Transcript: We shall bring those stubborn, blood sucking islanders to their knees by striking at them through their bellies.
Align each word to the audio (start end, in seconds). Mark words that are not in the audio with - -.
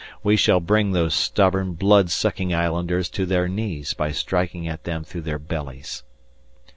We 0.23 0.35
shall 0.35 0.59
bring 0.59 0.93
those 0.93 1.13
stubborn, 1.13 1.73
blood 1.73 2.09
sucking 2.09 2.55
islanders 2.55 3.07
to 3.09 3.23
their 3.27 3.47
knees 3.47 3.93
by 3.93 4.11
striking 4.13 4.67
at 4.67 4.83
them 4.83 5.03
through 5.03 5.21
their 5.21 5.37
bellies. 5.37 6.01